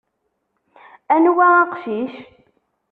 [1.13, 2.13] Anwa aqcic?